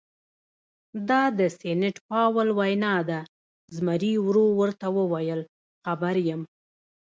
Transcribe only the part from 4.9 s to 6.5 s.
وویل: خبر یم.